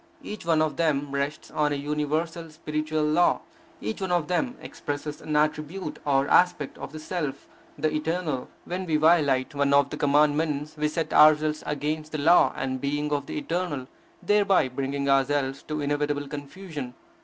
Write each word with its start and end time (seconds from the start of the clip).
Each 0.23 0.47
one 0.47 0.63
of 0.63 0.77
them 0.77 1.11
rests 1.11 1.51
on 1.51 1.71
a 1.71 1.75
universal, 1.75 2.49
spiritual 2.49 3.03
law. 3.03 3.41
Each 3.79 4.01
one 4.01 4.11
of 4.11 4.27
them 4.29 4.55
expresses 4.59 5.21
an 5.21 5.35
attribute 5.35 5.99
or 6.05 6.27
aspect 6.27 6.75
of 6.79 6.91
the 6.91 6.97
Self, 6.97 7.47
the 7.77 7.93
Eternal; 7.93 8.49
when 8.65 8.87
we 8.87 8.95
violate 8.95 9.53
one 9.53 9.75
of 9.75 9.91
the 9.91 9.97
Commandments, 9.97 10.75
we 10.75 10.87
set 10.87 11.13
ourselves 11.13 11.61
against 11.67 12.13
the 12.13 12.17
law 12.17 12.51
and 12.55 12.81
being 12.81 13.11
of 13.11 13.27
the 13.27 13.37
Eternal, 13.37 13.87
thereby 14.23 14.69
bringing 14.69 15.07
ourselves 15.07 15.61
to 15.67 15.81
inevitable 15.81 16.27
con 16.27 16.47
fusion. 16.47 16.95